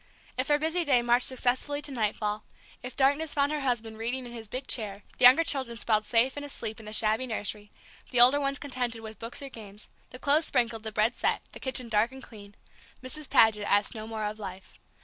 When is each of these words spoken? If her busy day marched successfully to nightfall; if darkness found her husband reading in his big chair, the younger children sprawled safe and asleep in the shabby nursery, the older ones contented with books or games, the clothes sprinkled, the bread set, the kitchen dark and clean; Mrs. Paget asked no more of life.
If 0.35 0.47
her 0.47 0.57
busy 0.57 0.83
day 0.83 1.03
marched 1.03 1.27
successfully 1.27 1.79
to 1.83 1.91
nightfall; 1.91 2.43
if 2.81 2.95
darkness 2.95 3.35
found 3.35 3.51
her 3.51 3.59
husband 3.61 3.99
reading 3.99 4.25
in 4.25 4.31
his 4.31 4.47
big 4.47 4.65
chair, 4.65 5.03
the 5.19 5.25
younger 5.25 5.43
children 5.43 5.77
sprawled 5.77 6.05
safe 6.05 6.35
and 6.35 6.43
asleep 6.43 6.79
in 6.79 6.87
the 6.87 6.91
shabby 6.91 7.27
nursery, 7.27 7.69
the 8.09 8.19
older 8.19 8.39
ones 8.41 8.57
contented 8.57 9.01
with 9.01 9.19
books 9.19 9.43
or 9.43 9.49
games, 9.49 9.89
the 10.09 10.17
clothes 10.17 10.45
sprinkled, 10.47 10.81
the 10.81 10.91
bread 10.91 11.13
set, 11.15 11.43
the 11.51 11.59
kitchen 11.59 11.87
dark 11.87 12.11
and 12.11 12.23
clean; 12.23 12.55
Mrs. 13.03 13.29
Paget 13.29 13.69
asked 13.71 13.93
no 13.93 14.07
more 14.07 14.23
of 14.25 14.39
life. 14.39 14.79